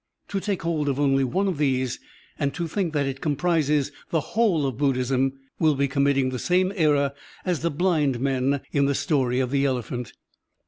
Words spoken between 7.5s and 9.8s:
the blind men in the story of the